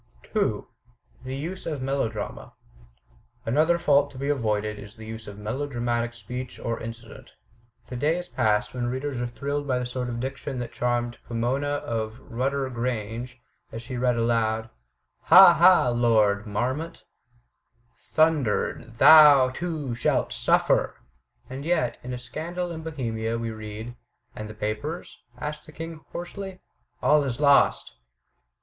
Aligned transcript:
2. 0.33 0.67
The 1.23 1.35
Use 1.37 1.67
of 1.67 1.83
Melodrama 1.83 2.53
Another 3.45 3.77
fault 3.77 4.09
to 4.09 4.17
be 4.17 4.29
avoided 4.29 4.79
is 4.79 4.95
the 4.95 5.05
use 5.05 5.27
of 5.27 5.37
melodramatic 5.37 6.15
speech 6.15 6.57
or 6.57 6.79
incident. 6.79 7.35
The 7.87 7.95
day 7.95 8.17
is 8.17 8.27
past 8.27 8.73
when 8.73 8.87
readers 8.87 9.21
are 9.21 9.27
thrilled 9.27 9.67
FURTHER 9.67 9.73
ADVICES 9.81 9.93
309 9.93 10.07
by 10.07 10.07
the 10.07 10.07
sort 10.07 10.09
of 10.09 10.19
diction 10.19 10.57
that 10.57 10.71
charmed 10.73 11.19
Pomona 11.27 11.69
of 11.85 12.19
'* 12.19 12.19
Rudder 12.35 12.67
Grange," 12.71 13.39
as 13.71 13.83
she 13.83 13.95
read 13.95 14.17
aloud, 14.17 14.71
"Ha— 15.25 15.53
Ha— 15.53 15.89
Lord— 15.89 16.47
Marmont— 16.47 17.03
thundered— 18.15 18.93
thou— 18.97 19.49
too— 19.51 19.93
shalt— 19.93 20.33
suffer!" 20.33 20.95
And 21.47 21.63
yet, 21.63 21.99
in 22.01 22.11
'*A 22.11 22.17
Scandal 22.17 22.71
in 22.71 22.81
Bohemia" 22.81 23.37
we 23.37 23.51
read: 23.51 23.95
"'And 24.35 24.49
the 24.49 24.55
papers?' 24.55 25.19
asked 25.37 25.67
the 25.67 25.71
king, 25.71 25.99
hoarsely; 26.11 26.59
'all 27.03 27.23
is 27.23 27.39
lost!' 27.39 27.93